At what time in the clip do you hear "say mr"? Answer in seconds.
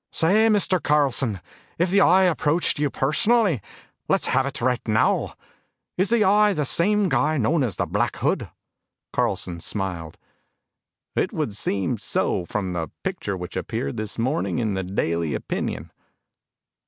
0.09-0.81